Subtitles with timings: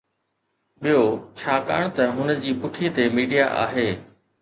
[0.85, 1.01] ٻيو،
[1.43, 3.89] ڇاڪاڻ ته هن جي پٺي تي ميڊيا آهي.